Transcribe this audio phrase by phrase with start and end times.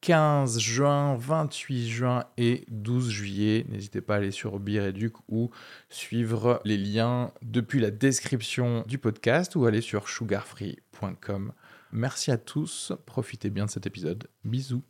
[0.00, 3.66] 15 juin, 28 juin et 12 juillet.
[3.68, 5.50] N'hésitez pas à aller sur Bireduc ou
[5.88, 11.52] suivre les liens depuis la description du podcast ou aller sur sugarfree.com.
[11.92, 14.28] Merci à tous, profitez bien de cet épisode.
[14.44, 14.82] Bisous.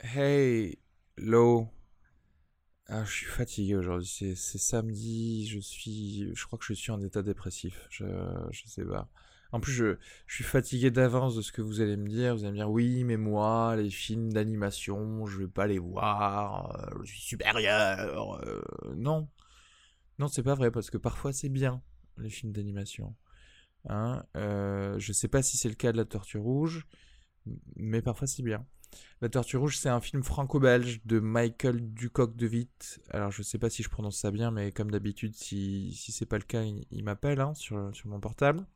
[0.00, 0.78] Hey,
[1.16, 1.68] Lo.
[2.88, 4.08] Ah, je suis fatigué aujourd'hui.
[4.08, 5.46] C'est samedi.
[5.46, 6.30] Je suis.
[6.34, 7.86] Je crois que je suis en état dépressif.
[7.88, 8.04] Je,
[8.50, 9.08] je sais pas.
[9.52, 12.34] En plus, je, suis fatigué d'avance de ce que vous allez me dire.
[12.34, 16.74] Vous allez me dire, oui, mais moi, les films d'animation, je vais pas les voir.
[16.74, 18.40] Euh, je suis supérieur.
[18.44, 18.62] Euh,
[18.96, 19.28] non.
[20.18, 21.82] Non, c'est pas vrai, parce que parfois c'est bien,
[22.18, 23.14] les films d'animation.
[23.88, 26.86] Hein euh, je sais pas si c'est le cas de La Tortue Rouge,
[27.76, 28.64] mais parfois c'est bien.
[29.20, 33.00] La Tortue Rouge, c'est un film franco-belge de Michael Ducoc de Witt.
[33.10, 36.26] Alors, je sais pas si je prononce ça bien, mais comme d'habitude, si, si c'est
[36.26, 38.66] pas le cas, il, m'appelle hein, sur, sur mon portable.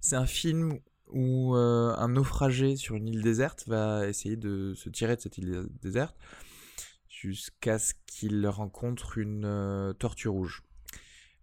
[0.00, 0.78] C'est un film
[1.12, 5.38] où euh, un naufragé sur une île déserte va essayer de se tirer de cette
[5.38, 6.16] île déserte
[7.08, 10.62] jusqu'à ce qu'il rencontre une euh, tortue rouge.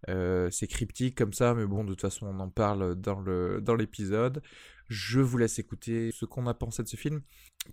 [0.08, 4.42] Euh, c'est cryptique comme ça, mais bon, de toute façon, on en parle dans l'épisode.
[4.88, 7.22] Je vous laisse écouter ce qu'on a pensé de ce film.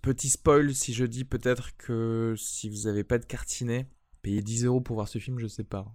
[0.02, 3.90] Petit spoil, si je dis peut-être que si vous n'avez pas de cartinet,
[4.22, 5.92] payez 10 euros pour voir ce film, je sais pas.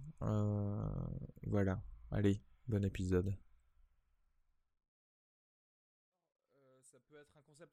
[1.46, 1.82] voilà.
[2.10, 3.34] Allez, bon épisode.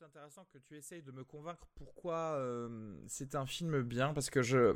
[0.02, 2.67] Concept intéressant que tu essayes de me convaincre pourquoi euh,
[3.07, 4.73] c'est un film bien, parce que je...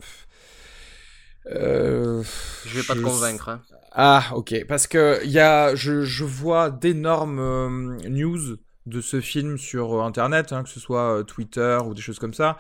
[1.48, 2.24] Euh,
[2.66, 3.50] je vais pas te convaincre.
[3.50, 3.62] Hein.
[3.92, 4.66] Ah, ok.
[4.68, 10.54] Parce que y a, je, je vois d'énormes euh, news de ce film sur internet,
[10.54, 12.58] hein, que ce soit Twitter ou des choses comme ça.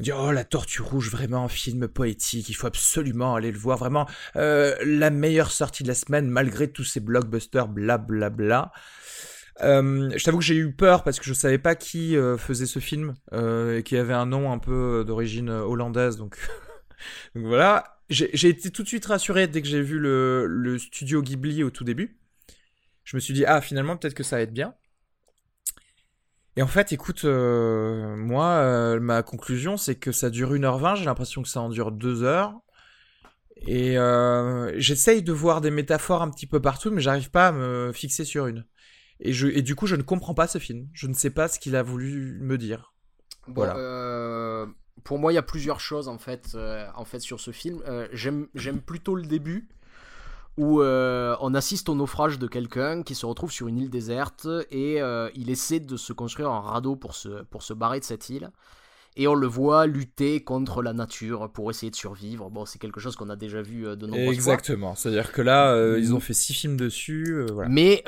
[0.00, 3.58] On dit oh la Tortue Rouge, vraiment un film poétique, il faut absolument aller le
[3.58, 8.30] voir, vraiment la meilleure sortie de la semaine malgré tous ces blockbusters, blablabla.
[8.30, 8.72] Bla, bla.
[9.62, 12.66] Euh, je t'avoue que j'ai eu peur parce que je savais pas qui euh, faisait
[12.66, 16.16] ce film euh, et qui avait un nom un peu d'origine hollandaise.
[16.16, 16.36] Donc,
[17.34, 17.98] donc voilà.
[18.08, 21.70] J'ai été tout de suite rassuré dès que j'ai vu le, le, studio Ghibli au
[21.70, 22.20] tout début.
[23.02, 24.74] Je me suis dit, ah, finalement, peut-être que ça va être bien.
[26.54, 30.96] Et en fait, écoute, moi, ma conclusion, c'est que ça dure 1h20.
[30.96, 32.54] J'ai l'impression que ça en dure 2 heures.
[33.66, 33.96] Et
[34.76, 38.24] j'essaye de voir des métaphores un petit peu partout, mais j'arrive pas à me fixer
[38.24, 38.64] sur une.
[39.20, 40.88] Et, je, et du coup, je ne comprends pas ce film.
[40.92, 42.92] Je ne sais pas ce qu'il a voulu me dire.
[43.46, 43.76] voilà.
[43.76, 44.66] Euh,
[45.04, 47.82] pour moi, il y a plusieurs choses en fait, euh, en fait sur ce film.
[47.86, 49.68] Euh, j'aime plutôt le début
[50.58, 55.00] où on assiste au naufrage de quelqu'un qui se retrouve sur une île déserte et
[55.34, 58.50] il essaie de se construire un radeau pour se, pour se barrer de cette île
[59.18, 62.50] et on le voit lutter contre la nature pour essayer de survivre.
[62.50, 64.44] Bon, c'est quelque chose qu'on a déjà vu euh, de nombreuses Exactement.
[64.44, 64.52] fois.
[64.54, 64.94] Exactement.
[64.94, 67.34] C'est-à-dire que là, euh, ils ont fait six films dessus.
[67.34, 67.70] Euh, voilà.
[67.70, 68.02] Mais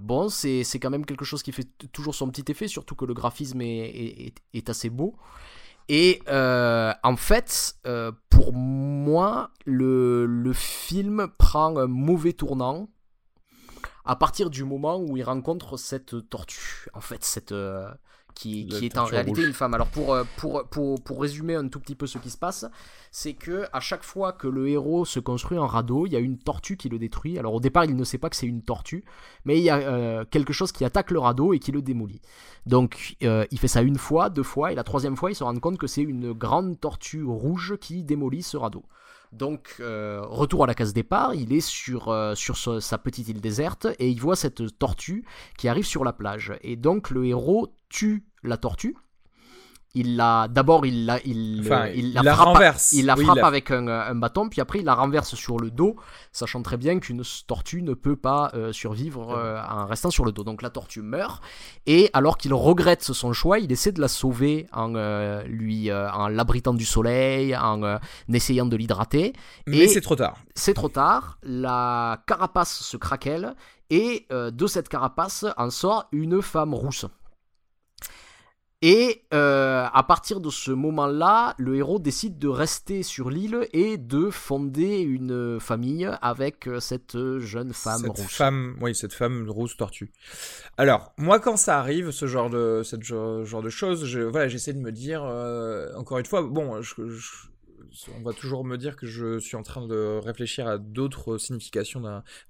[0.00, 3.12] bon, c'est quand même quelque chose qui fait toujours son petit effet, surtout que le
[3.12, 5.14] graphisme est, est, est assez beau.
[5.90, 7.76] Et en fait,
[8.30, 12.88] pour moi, le, le film prend un mauvais tournant
[14.06, 16.88] à partir du moment où il rencontre cette tortue.
[16.94, 17.54] En fait, cette
[18.34, 19.74] qui, est en réalité une femme.
[19.74, 22.66] Alors pour, euh, pour, pour, pour, résumer un tout petit peu ce qui se passe,
[23.10, 26.18] c'est que à chaque fois que le héros se construit un radeau, il y a
[26.18, 27.38] une tortue qui le détruit.
[27.38, 29.04] Alors au départ, il ne sait pas que c'est une tortue,
[29.44, 32.20] mais il y a euh, quelque chose qui attaque le radeau et qui le démolit.
[32.66, 35.44] Donc euh, il fait ça une fois, deux fois, et la troisième fois, il se
[35.44, 38.84] rend compte que c'est une grande tortue rouge qui démolit ce radeau.
[39.34, 44.08] Donc, retour à la case départ, il est sur, sur sa petite île déserte et
[44.08, 45.24] il voit cette tortue
[45.58, 46.52] qui arrive sur la plage.
[46.62, 48.96] Et donc, le héros tue la tortue.
[49.96, 52.92] Il la, d'abord il la, il, il, la, frappe, renverse.
[52.92, 55.94] Il la frappe avec un, bâton, puis après il la renverse sur le dos,
[56.32, 60.32] sachant très bien qu'une tortue ne peut pas euh, survivre euh, en restant sur le
[60.32, 60.42] dos.
[60.42, 61.40] Donc la tortue meurt,
[61.86, 66.26] et alors qu'il regrette son choix, il essaie de la sauver en euh, lui, en
[66.26, 67.98] l'abritant du soleil, en
[68.32, 69.32] essayant de l'hydrater.
[69.68, 70.38] Mais c'est trop tard.
[70.56, 71.38] C'est trop tard.
[71.44, 73.54] La carapace se craquelle,
[73.90, 77.06] et de cette carapace en sort une femme rousse.
[78.86, 83.96] Et euh, à partir de ce moment-là, le héros décide de rester sur l'île et
[83.96, 89.78] de fonder une famille avec euh, cette jeune femme cette Femme, oui, cette femme rousse
[89.78, 90.12] tortue.
[90.76, 94.74] Alors, moi, quand ça arrive, ce genre de, cette genre, de choses, je, voilà, j'essaie
[94.74, 96.92] de me dire, euh, encore une fois, bon, je,
[98.16, 102.00] on va toujours me dire que je suis en train de réfléchir à d'autres significations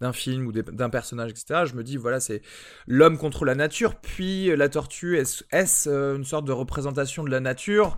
[0.00, 1.64] d'un film ou d'un personnage, etc.
[1.66, 2.42] Je me dis, voilà, c'est
[2.86, 7.40] l'homme contre la nature, puis la tortue, est-ce euh, une sorte de représentation de la
[7.40, 7.96] nature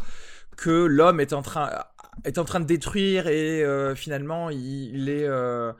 [0.56, 1.70] que l'homme est en train
[2.24, 5.72] est de détruire et euh, finalement il, est euh,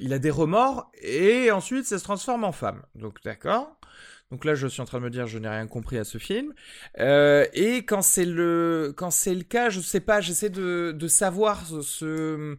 [0.00, 2.82] il a des remords et ensuite ça se transforme en femme.
[2.94, 3.76] Donc d'accord.
[4.30, 6.18] Donc là, je suis en train de me dire, je n'ai rien compris à ce
[6.18, 6.54] film.
[6.98, 11.08] Euh, et quand c'est le, quand c'est le cas, je sais pas, j'essaie de, de
[11.08, 12.56] savoir ce,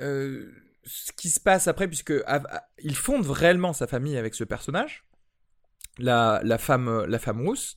[0.00, 0.50] euh,
[0.84, 2.12] ce qui se passe après, puisque
[2.78, 5.04] il fonde réellement sa famille avec ce personnage,
[5.98, 7.76] la, la femme, la femme rousse.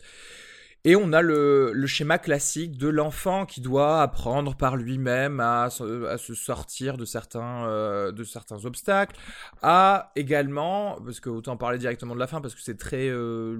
[0.85, 5.63] Et on a le, le schéma classique de l'enfant qui doit apprendre par lui-même à,
[5.63, 9.15] à, se sortir de certains, euh, de certains obstacles,
[9.61, 13.59] à également, parce que autant parler directement de la fin, parce que c'est très euh,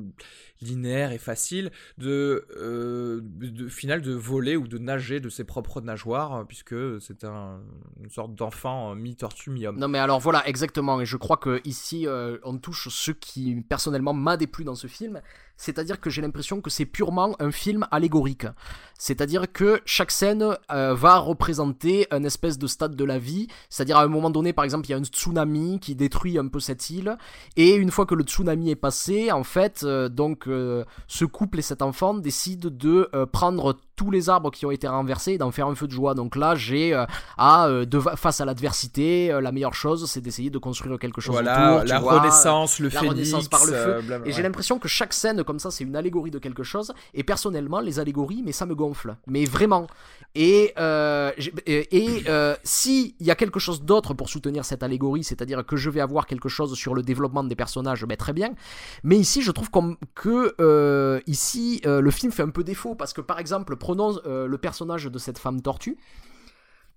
[0.64, 5.82] linéaire et facile de, euh, de final de voler ou de nager de ses propres
[5.82, 7.60] nageoires puisque c'est un,
[8.02, 9.78] une sorte d'enfant mi-tortue mi-homme.
[9.78, 13.62] Non mais alors voilà exactement et je crois que ici euh, on touche ce qui
[13.68, 15.22] personnellement m'a déplu dans ce film,
[15.58, 18.48] c'est-à-dire que j'ai l'impression que c'est purement un film allégorique.
[18.98, 23.98] C'est-à-dire que chaque scène euh, va représenter un espèce de stade de la vie, c'est-à-dire
[23.98, 26.60] à un moment donné par exemple il y a un tsunami qui détruit un peu
[26.60, 27.18] cette île
[27.58, 30.48] et une fois que le tsunami est passé en fait donc
[31.08, 34.88] ce couple et cet enfant décident de euh, prendre tous les arbres qui ont été
[34.88, 36.14] renversés et d'en faire un feu de joie.
[36.14, 37.06] Donc là, j'ai euh,
[37.38, 37.86] à euh,
[38.16, 41.88] face à l'adversité, la meilleure chose, c'est d'essayer de construire quelque chose voilà, autour.
[41.88, 44.22] La renaissance, le la renaissance par le feu.
[44.26, 46.94] et j'ai l'impression que chaque scène comme ça, c'est une allégorie de quelque chose.
[47.14, 49.88] Et personnellement, les allégories, mais ça me gonfle, mais vraiment.
[50.36, 50.74] Et
[51.66, 52.24] et
[52.64, 56.02] si il y a quelque chose d'autre pour soutenir cette allégorie, c'est-à-dire que je vais
[56.02, 58.52] avoir quelque chose sur le développement des personnages, ben très bien.
[59.04, 59.70] Mais ici, je trouve
[60.16, 64.18] que euh, ici euh, le film fait un peu défaut parce que par exemple prenons
[64.26, 65.98] euh, le personnage de cette femme tortue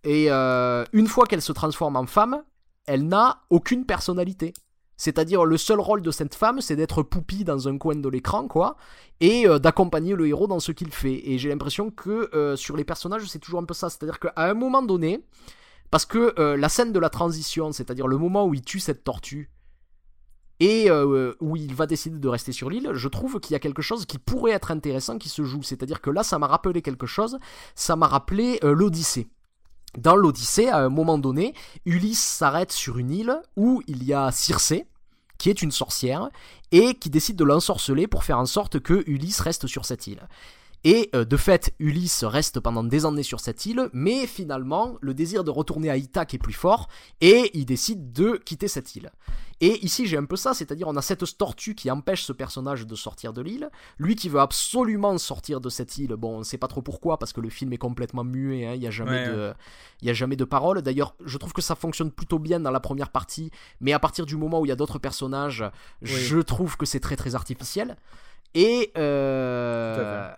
[0.04, 2.44] et une fois qu'elle se transforme en femme,
[2.86, 4.54] elle n'a aucune personnalité.
[4.96, 8.46] C'est-à-dire le seul rôle de cette femme, c'est d'être poupie dans un coin de l'écran,
[8.46, 8.76] quoi,
[9.18, 11.28] et d'accompagner le héros dans ce qu'il fait.
[11.28, 13.90] Et j'ai l'impression que sur les personnages, c'est toujours un peu ça.
[13.90, 15.24] C'est-à-dire qu'à un moment donné,
[15.90, 19.50] parce que la scène de la transition, c'est-à-dire le moment où il tue cette tortue,
[20.60, 23.58] et euh, où il va décider de rester sur l'île, je trouve qu'il y a
[23.58, 25.62] quelque chose qui pourrait être intéressant qui se joue.
[25.62, 27.38] C'est-à-dire que là, ça m'a rappelé quelque chose,
[27.74, 29.28] ça m'a rappelé euh, l'Odyssée.
[29.98, 31.54] Dans l'Odyssée, à un moment donné,
[31.84, 34.86] Ulysse s'arrête sur une île où il y a Circé,
[35.38, 36.28] qui est une sorcière,
[36.72, 40.28] et qui décide de l'ensorceler pour faire en sorte que Ulysse reste sur cette île.
[40.86, 45.14] Et euh, de fait, Ulysse reste pendant des années sur cette île, mais finalement, le
[45.14, 46.86] désir de retourner à Ithaque est plus fort,
[47.20, 49.10] et il décide de quitter cette île.
[49.60, 52.86] Et ici, j'ai un peu ça, c'est-à-dire on a cette tortue qui empêche ce personnage
[52.86, 53.68] de sortir de l'île,
[53.98, 57.18] lui qui veut absolument sortir de cette île, bon, on ne sait pas trop pourquoi,
[57.18, 59.54] parce que le film est complètement muet, hein, il n'y a, jamais de,
[60.02, 60.82] y a jamais de parole.
[60.82, 63.50] D'ailleurs, je trouve que ça fonctionne plutôt bien dans la première partie,
[63.80, 65.64] mais à partir du moment où il y a d'autres personnages,
[66.02, 67.96] je trouve que c'est très très artificiel.
[68.58, 70.30] Et euh,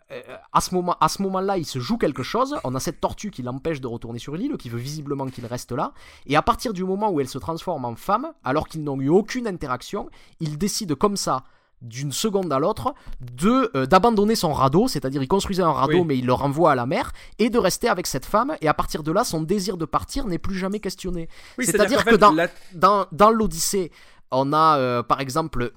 [0.52, 2.56] à, ce moment, à ce moment-là, il se joue quelque chose.
[2.64, 5.70] On a cette tortue qui l'empêche de retourner sur l'île, qui veut visiblement qu'il reste
[5.70, 5.92] là.
[6.26, 9.08] Et à partir du moment où elle se transforme en femme, alors qu'ils n'ont eu
[9.08, 10.10] aucune interaction,
[10.40, 11.44] il décide comme ça
[11.80, 16.18] d'une seconde à l'autre de euh, d'abandonner son radeau, c'est-à-dire il construisait un radeau mais
[16.18, 19.04] il le renvoie à la mer et de rester avec cette femme et à partir
[19.04, 21.28] de là son désir de partir n'est plus jamais questionné.
[21.60, 22.34] c'est-à-dire que dans,
[22.74, 23.92] dans, dans l'Odyssée
[24.32, 25.72] on a euh, par exemple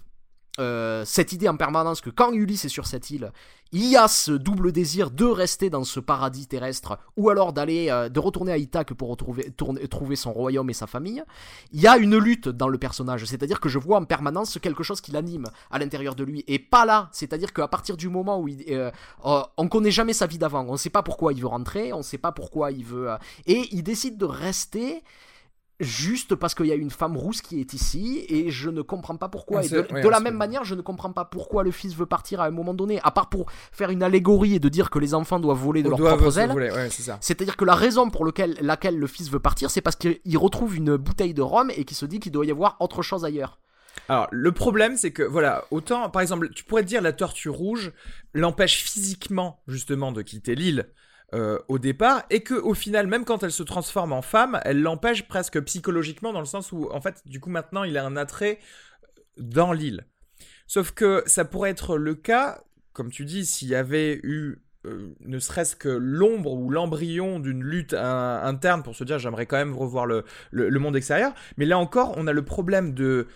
[0.59, 3.31] euh, cette idée en permanence que quand Ulysse est sur cette île,
[3.71, 7.89] il y a ce double désir de rester dans ce paradis terrestre ou alors d'aller
[7.89, 9.53] euh, de retourner à Ithaque pour retrouver
[9.89, 11.23] trouver son royaume et sa famille.
[11.71, 14.83] Il y a une lutte dans le personnage, c'est-à-dire que je vois en permanence quelque
[14.83, 18.39] chose qui l'anime à l'intérieur de lui et pas là, c'est-à-dire qu'à partir du moment
[18.41, 18.91] où euh,
[19.23, 21.99] on connaît jamais sa vie d'avant, on ne sait pas pourquoi il veut rentrer, on
[21.99, 23.09] ne sait pas pourquoi il veut
[23.47, 25.01] et il décide de rester
[25.81, 29.17] juste parce qu'il y a une femme rousse qui est ici et je ne comprends
[29.17, 29.61] pas pourquoi.
[29.61, 32.51] de, la même manière, je ne comprends pas pourquoi le fils veut partir à un
[32.51, 35.57] moment donné, à part pour faire une allégorie et de dire que les enfants doivent
[35.57, 36.89] voler de leurs propres ailes.
[37.19, 40.95] C'est-à-dire que la raison pour laquelle le fils veut partir, c'est parce qu'il retrouve une
[40.97, 43.59] bouteille de rhum et qu'il se dit qu'il doit y avoir autre chose ailleurs.
[44.07, 47.91] Alors, le problème, c'est que, voilà, autant, par exemple, tu pourrais dire la tortue rouge
[48.33, 50.89] l'empêche physiquement, justement, de quitter l'île.
[51.33, 54.81] Euh, au départ et que au final même quand elle se transforme en femme elle
[54.81, 58.17] l'empêche presque psychologiquement dans le sens où en fait du coup maintenant il a un
[58.17, 58.59] attrait
[59.37, 60.05] dans l'île.
[60.67, 65.15] Sauf que ça pourrait être le cas comme tu dis s'il y avait eu euh,
[65.21, 69.73] ne serait-ce que l'ombre ou l'embryon d'une lutte interne pour se dire j'aimerais quand même
[69.73, 71.33] revoir le, le, monde extérieur.
[71.55, 73.27] Mais là encore on a le problème de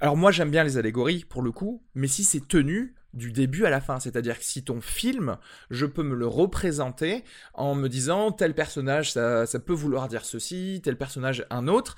[0.00, 3.64] alors moi j'aime bien les allégories pour le coup mais si c'est tenu du début
[3.64, 4.00] à la fin.
[4.00, 5.38] C'est-à-dire que si ton film,
[5.70, 7.24] je peux me le représenter
[7.54, 11.96] en me disant tel personnage, ça, peut vouloir dire ceci, tel personnage un autre,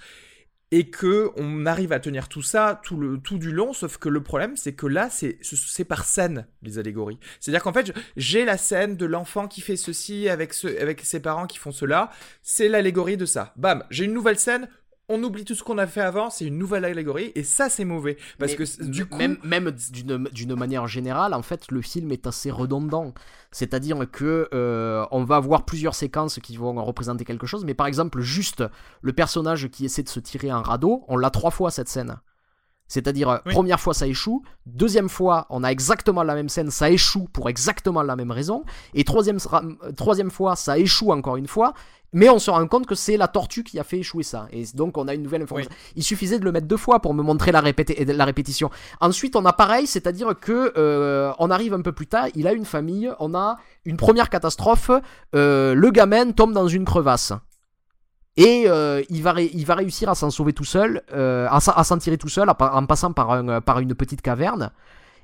[0.73, 4.09] et que on arrive à tenir tout ça tout le tout du long sauf que
[4.09, 8.57] le problème c'est que là c'est par scène les allégories c'est-à-dire qu'en fait j'ai la
[8.57, 12.11] scène de l'enfant qui fait ceci avec ce avec ses parents qui font cela
[12.43, 14.69] c'est l'allégorie de ça bam j'ai une nouvelle scène
[15.11, 17.85] on oublie tout ce qu'on a fait avant, c'est une nouvelle allégorie, et ça c'est
[17.85, 18.17] mauvais.
[18.39, 19.19] Parce que du coup...
[19.19, 23.13] Même, même d'une manière générale, en fait, le film est assez redondant.
[23.51, 27.89] C'est-à-dire que euh, on va avoir plusieurs séquences qui vont représenter quelque chose, mais par
[27.89, 28.65] exemple, juste
[29.03, 32.17] le personnage qui essaie de se tirer un radeau, on l'a trois fois cette scène.
[32.91, 34.43] C'est-à-dire, euh, première fois, ça échoue.
[34.67, 38.65] Deuxième fois, on a exactement la même scène, ça échoue pour exactement la même raison.
[38.95, 39.39] Et troisième,
[39.97, 41.73] troisième fois, ça échoue encore une fois.
[42.13, 44.49] Mais on se rend compte que c'est la tortue qui a fait échouer ça.
[44.51, 45.71] Et donc on a une nouvelle information.
[45.95, 48.69] Il suffisait de le mettre deux fois pour me montrer la, la répétition.
[49.01, 52.53] Ensuite on a pareil, c'est-à-dire que euh, on arrive un peu plus tard, il a
[52.53, 54.91] une famille, on a une première catastrophe,
[55.37, 57.33] euh, le gamin tombe dans une crevasse.
[58.37, 62.17] Et euh, il, va il va réussir à s'en sauver tout seul, à, s'en tirer
[62.17, 64.71] tout seul en passant par, un, par une petite caverne.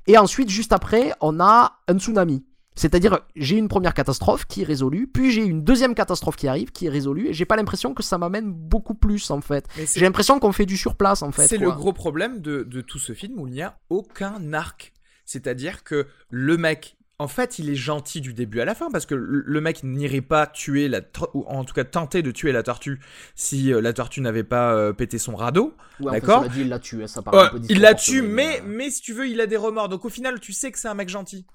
[0.07, 2.45] Et ensuite, juste après, on a un tsunami.
[2.77, 6.71] C'est-à-dire, j'ai une première catastrophe qui est résolue, puis j'ai une deuxième catastrophe qui arrive,
[6.71, 9.65] qui est résolue, et j'ai pas l'impression que ça m'amène beaucoup plus, en fait.
[9.95, 11.47] J'ai l'impression qu'on fait du surplace, en fait.
[11.47, 14.93] C'est le gros problème de, de tout ce film où il n'y a aucun arc.
[15.25, 19.07] C'est-à-dire que le mec en fait, il est gentil du début à la fin parce
[19.07, 21.01] que le mec n'irait pas tuer la
[21.33, 22.99] ou en tout cas tenter de tuer la tortue
[23.33, 25.73] si euh, la tortue n'avait pas euh, pété son radeau.
[25.99, 26.45] D'accord.
[26.55, 27.23] Il l'a tué, ça
[27.69, 29.89] Il la tue, mais mais si tu veux, il a des remords.
[29.89, 31.45] Donc au final, tu sais que c'est un mec gentil.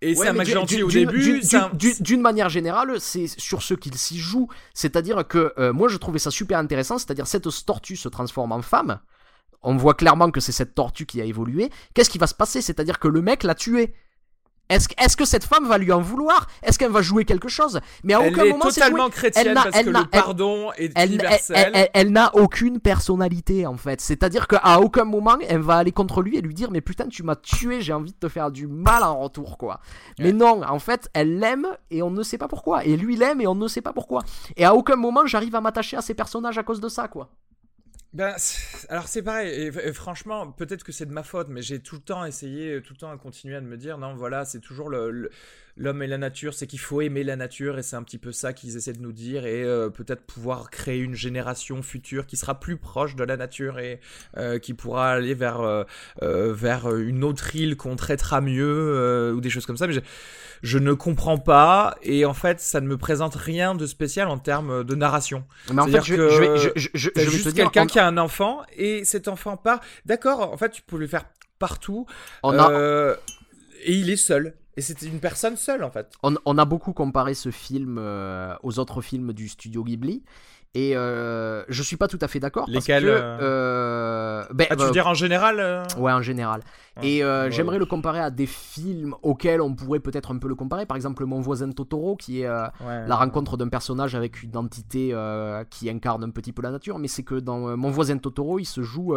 [0.00, 1.40] Et c'est un mec gentil au début.
[2.00, 4.48] D'une manière générale, c'est sur ce qu'il s'y joue.
[4.74, 6.98] C'est-à-dire que euh, moi, je trouvais ça super intéressant.
[6.98, 8.98] C'est-à-dire cette tortue se transforme en femme.
[9.62, 11.70] On voit clairement que c'est cette tortue qui a évolué.
[11.94, 12.60] Qu'est-ce qui va se passer?
[12.60, 13.94] C'est-à-dire que le mec l'a tué.
[14.72, 16.46] Est-ce que cette femme va lui en vouloir?
[16.62, 17.80] Est-ce qu'elle va jouer quelque chose?
[18.04, 21.90] Mais à elle aucun est moment totalement chrétienne parce que le pardon est universel.
[21.94, 24.00] Elle, n'a aucune personnalité en fait.
[24.00, 27.22] C'est-à-dire qu'à aucun moment elle va aller contre lui et lui dire mais putain tu
[27.22, 29.80] m'as tué, j'ai envie de te faire du mal en retour quoi.
[30.18, 32.84] Mais non, en fait elle l'aime et on ne sait pas pourquoi.
[32.84, 34.22] Et lui l'aime et on ne sait pas pourquoi.
[34.56, 37.28] Et à aucun moment j'arrive à m'attacher à ces personnages à cause de ça quoi.
[38.12, 38.34] Ben,
[38.90, 42.02] alors c'est pareil, et, franchement, peut-être que c'est de ma faute, mais j'ai tout le
[42.02, 45.30] temps essayé, tout le temps à continuer à me dire, non, voilà, c'est toujours le,
[45.76, 48.32] l'homme et la nature, c'est qu'il faut aimer la nature et c'est un petit peu
[48.32, 52.36] ça qu'ils essaient de nous dire et euh, peut-être pouvoir créer une génération future qui
[52.36, 54.00] sera plus proche de la nature et
[54.36, 55.84] euh, qui pourra aller vers euh,
[56.20, 59.86] vers une autre île qu'on traitera mieux ou des choses comme ça.
[59.86, 59.94] Mais
[60.62, 64.38] je, ne comprends pas et en fait ça ne me présente rien de spécial en
[64.38, 65.44] termes de narration.
[65.72, 69.04] Mais en fait, je, je, je, je, je juste quelqu'un qui a un enfant et
[69.04, 69.80] cet enfant part.
[70.04, 71.24] D'accord, en fait tu peux le faire
[71.58, 72.06] partout.
[72.42, 73.16] A...
[73.84, 74.54] Et il est seul.
[74.76, 76.12] Et c'était une personne seule en fait.
[76.22, 80.22] On, a beaucoup comparé ce film euh, aux autres films du studio Ghibli.
[80.74, 82.64] Et euh, je suis pas tout à fait d'accord.
[82.66, 86.62] Lesquels euh, euh, ben, ah, Tu veux dire en général Ouais, en général.
[87.02, 90.86] et j'aimerais le comparer à des films auxquels on pourrait peut-être un peu le comparer.
[90.86, 95.14] Par exemple, Mon voisin Totoro, qui est la rencontre d'un personnage avec une entité
[95.70, 96.98] qui incarne un petit peu la nature.
[96.98, 99.14] Mais c'est que dans Mon voisin Totoro, il se joue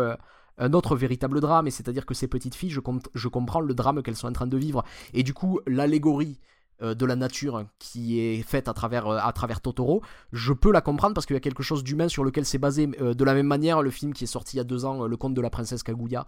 [0.58, 4.16] un autre véritable drame, et c'est-à-dire que ces petites filles, je, comprends le drame qu'elles
[4.16, 4.84] sont en train de vivre.
[5.14, 6.40] Et du coup, l'allégorie
[6.82, 10.02] euh, de la nature qui est faite à travers, euh, à travers Totoro,
[10.34, 12.90] je peux la comprendre parce qu'il y a quelque chose d'humain sur lequel c'est basé.
[13.02, 15.06] Euh, de la même manière, le film qui est sorti il y a deux ans,
[15.06, 16.26] Le conte de la princesse Kaguya,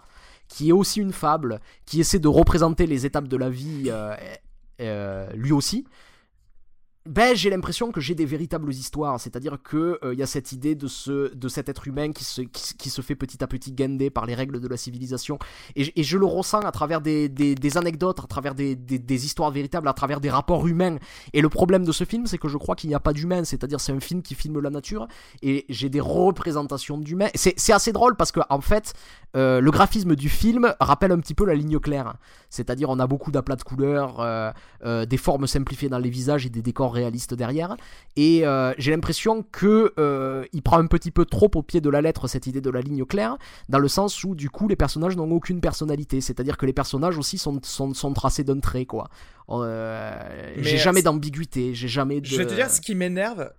[0.47, 3.91] qui est aussi une fable, qui essaie de représenter les étapes de la vie
[5.33, 5.85] lui aussi,
[7.07, 10.51] ben, j'ai l'impression que j'ai des véritables histoires, c'est-à-dire que il euh, y a cette
[10.51, 13.71] idée de ce de cet être humain qui se qui, se fait petit à petit
[13.71, 15.39] guender par les règles de la civilisation,
[15.75, 19.51] et, je le ressens à travers des, des, anecdotes, à travers des, des, des, histoires
[19.51, 20.97] véritables, à travers des rapports humains.
[21.33, 23.43] Et le problème de ce film, c'est que je crois qu'il n'y a pas d'humain,
[23.43, 25.07] c'est-à-dire c'est un film qui filme la nature,
[25.41, 27.29] et j'ai des représentations d'humains.
[27.35, 28.93] C'est assez drôle parce que en fait,
[29.35, 32.15] euh, le graphisme du film rappelle un petit peu la ligne claire,
[32.49, 34.51] c'est-à-dire on a beaucoup d'aplats de couleurs, euh,
[34.85, 37.77] euh, des formes simplifiées dans les visages et des décors réaliste derrière.
[38.15, 41.89] Et euh, j'ai l'impression que euh, il prend un petit peu trop au pied de
[41.89, 43.37] la lettre cette idée de la ligne claire,
[43.69, 46.21] dans le sens où du coup les personnages n'ont aucune personnalité.
[46.21, 49.09] C'est-à-dire que les personnages aussi sont, sont, sont tracés d'un trait, quoi.
[49.49, 52.25] Euh, j'ai jamais d'ambiguïté, j'ai jamais de...
[52.25, 53.51] Je vais te dire, ce qui m'énerve,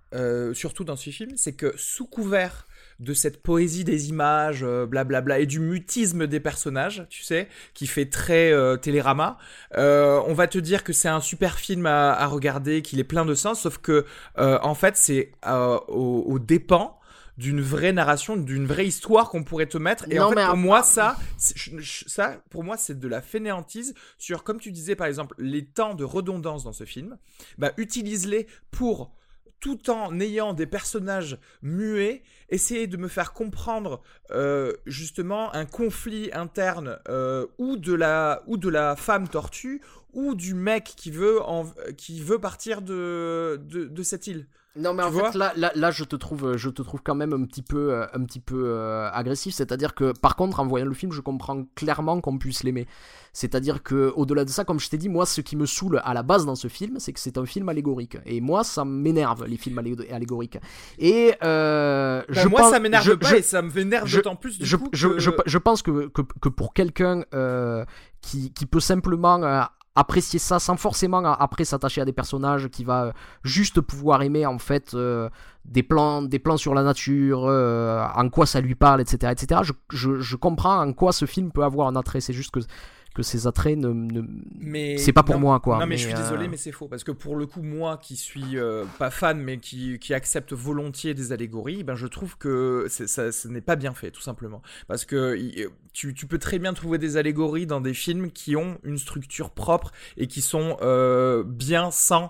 [0.53, 2.65] surtout dans ce film, c'est que sous couvert
[2.99, 7.47] de cette poésie des images, blablabla, bla bla, et du mutisme des personnages, tu sais,
[7.73, 9.37] qui fait très euh, télérama.
[9.77, 13.05] Euh, on va te dire que c'est un super film à, à regarder, qu'il est
[13.05, 14.05] plein de sens, sauf que
[14.37, 16.98] euh, en fait c'est au, au dépens
[17.39, 20.05] d'une vraie narration, d'une vraie histoire qu'on pourrait te mettre.
[20.11, 23.21] Et Non, en fait, mais pour un- moi, ça, ça, pour moi, c'est de la
[23.21, 27.17] fainéantise sur, comme tu disais, par exemple, les temps de redondance dans ce film.
[27.57, 29.15] Bah, utilise-les pour
[29.61, 36.29] tout en ayant des personnages muets, essayer de me faire comprendre euh, justement un conflit
[36.33, 39.81] interne euh, ou de la ou de la femme tortue
[40.13, 41.65] ou du mec qui veut en,
[41.97, 44.47] qui veut partir de, de, de cette île.
[44.75, 47.15] Non mais Tu en fait là, là, là, je te trouve je te trouve quand
[47.15, 49.53] même un petit peu euh, un petit peu euh, agressif.
[49.55, 52.87] C'est-à-dire que par contre en voyant le film je comprends clairement qu'on puisse l'aimer.
[53.33, 56.13] C'est-à-dire que au-delà de ça comme je t'ai dit moi ce qui me saoule à
[56.13, 58.17] la base dans ce film c'est que c'est un film allégorique.
[58.27, 60.59] Et moi ça m'énerve les films allé- allégoriques.
[60.99, 64.05] Et euh, Bah, je moi, pense- ça m'énerve je- pas je- et ça me vénère
[64.05, 67.23] je- d'autant plus du je, coup je, que- je, pense que, que, que pour quelqu'un
[67.33, 67.83] euh,
[68.21, 69.61] qui, qui peut simplement euh,
[69.99, 73.11] apprécier ça sans forcément après s'attacher à des personnages, qui va euh,
[73.43, 75.29] juste pouvoir aimer en fait euh,
[75.65, 79.31] des, plans, des plans sur la nature, euh, en quoi ça lui parle, etc.
[79.31, 79.61] etc.
[79.63, 82.59] Je, je, je comprends en quoi ce film peut avoir un attrait, c'est juste que,
[83.19, 83.89] que ces attraits ne...
[83.89, 84.21] ne-
[84.59, 86.57] Mais C'est pas pour non, moi, quoi, Non, mais, mais, je suis désolé, euh, mais
[86.57, 86.87] c'est faux.
[86.87, 90.53] Parce que pour le coup, moi qui suis euh, pas fan, mais qui, qui accepte
[90.53, 94.61] volontiers des allégories, ben je trouve que ça, ce n'est pas bien fait, tout simplement.
[94.87, 98.55] Parce que il- tu, tu peux très bien trouver des allégories dans des films qui
[98.55, 102.27] ont une structure propre et qui sont euh, bien sans euh,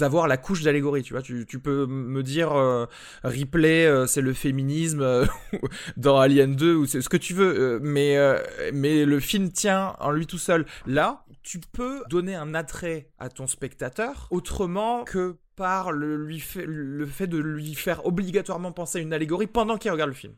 [0.00, 1.22] avoir la couche d'allégorie, tu vois.
[1.22, 2.86] Tu, peux me dire euh,
[3.24, 5.26] Ripley, euh, c'est le féminisme euh,
[5.96, 8.38] dans Alien 2 ou c'est ce que tu veux, euh, mais euh,
[8.72, 10.66] mais le film tient en lui tout seul.
[10.86, 16.66] Là, tu peux donner un attrait à ton spectateur autrement que par le, lui fait,
[16.66, 20.34] le fait de lui faire obligatoirement penser à une allégorie pendant qu'il regarde le film.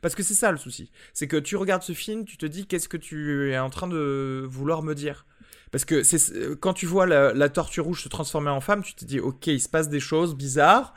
[0.00, 0.90] Parce que c'est ça le souci.
[1.12, 3.88] C'est que tu regardes ce film, tu te dis qu'est-ce que tu es en train
[3.88, 5.26] de vouloir me dire?
[5.72, 8.82] Parce que c'est euh, quand tu vois la, la tortue rouge se transformer en femme,
[8.84, 10.94] tu te dis ok, il se passe des choses bizarres.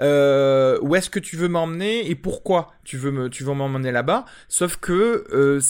[0.00, 4.24] Euh, où est-ce que tu veux m'emmener et pourquoi tu veux tu veux m'emmener là-bas?
[4.48, 5.60] Sauf que euh,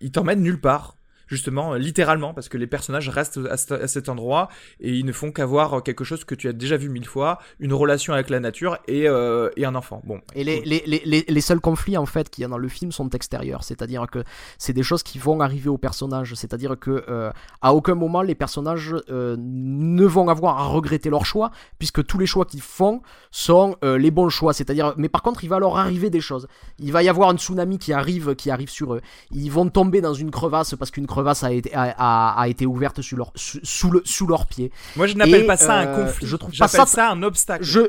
[0.00, 0.96] il t'emmène nulle part,
[1.30, 4.48] justement, euh, littéralement, parce que les personnages restent à, cet- à cet endroit
[4.80, 7.72] et ils ne font qu'avoir quelque chose que tu as déjà vu mille fois, une
[7.72, 10.02] relation avec la nature et, euh, et un enfant.
[10.04, 12.58] Bon, Et les, les, les, les, les seuls conflits en fait qu'il y a dans
[12.58, 14.24] le film sont extérieurs, c'est-à-dire que
[14.58, 17.30] c'est des choses qui vont arriver aux personnages, c'est-à-dire que euh,
[17.62, 22.18] à aucun moment les personnages euh, ne vont avoir à regretter leur choix, puisque tous
[22.18, 25.58] les choix qu'ils font sont euh, les bons choix, c'est-à-dire mais par contre il va
[25.60, 26.48] leur arriver des choses,
[26.80, 30.00] il va y avoir un tsunami qui arrive qui arrive sur eux, ils vont tomber
[30.00, 33.32] dans une crevasse parce qu'une crevasse a été a, a, a été ouverte sous leur
[33.34, 34.70] sous, sous le sous leurs pieds.
[34.96, 37.64] moi je n'appelle pas ça un euh, conflit, je trouve pas ça- ça un obstacle.
[37.64, 37.80] je,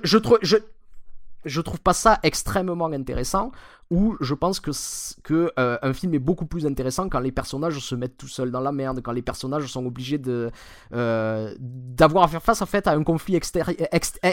[0.42, 0.58] je,
[1.46, 3.52] je trouve pas ça extrêmement intéressant.
[3.90, 4.72] Ou je pense que,
[5.60, 8.62] euh, un film est beaucoup plus intéressant quand les personnages se mettent tout seuls dans
[8.62, 10.50] la merde, quand les personnages sont obligés de
[10.94, 13.38] euh, d'avoir à faire face en fait à un conflit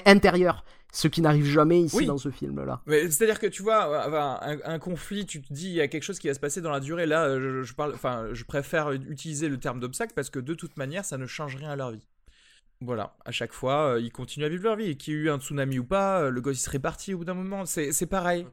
[0.07, 2.07] intérieur, ce qui n'arrive jamais ici Oui.
[2.07, 2.83] dans ce film-là.
[2.87, 5.88] Mais c'est-à-dire que tu vois, euh, un, un conflit, tu te dis il y a
[5.88, 7.07] quelque chose qui va se passer dans la durée.
[7.07, 10.77] Là, je, je parle, enfin, je préfère utiliser le terme d'obstacle parce que de toute
[10.77, 12.07] manière, ça ne change rien à leur vie.
[12.81, 14.97] Voilà, à chaque fois, euh, ils continuent à vivre leur vie.
[14.97, 17.19] Qu'il y ait eu un tsunami ou pas, euh, le gosse il serait parti au
[17.19, 17.67] bout d'un moment.
[17.67, 18.47] C'est pareil.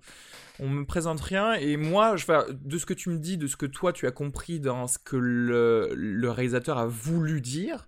[0.60, 1.54] On me présente rien.
[1.54, 4.12] Et moi, je, de ce que tu me dis, de ce que toi tu as
[4.12, 7.86] compris dans ce que le, réalisateur a voulu dire,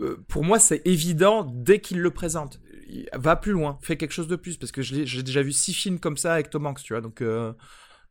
[0.00, 2.60] euh, pour moi, c'est évident dès qu'il le présente.
[3.14, 4.58] Va plus loin, fais quelque chose de plus.
[4.58, 7.00] Parce que j'ai déjà vu six films comme ça avec Tom Hanks, tu vois.
[7.00, 7.22] Donc.
[7.22, 7.54] euh,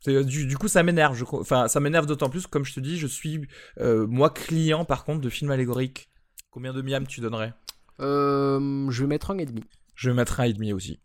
[0.07, 1.23] du, du coup, ça m'énerve.
[1.31, 3.47] Enfin, ça m'énerve d'autant plus, comme je te dis, je suis,
[3.79, 6.09] moi, client, par contre, de films allégoriques.
[6.57, 7.53] Combien de miam tu donnerais
[7.99, 9.63] Euh, je vais mettre un et demi.
[9.93, 10.99] Je vais mettre un et demi aussi.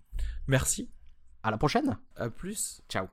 [0.47, 0.89] Merci.
[1.43, 1.99] À la prochaine.
[2.17, 2.81] À plus.
[2.89, 3.07] Ciao.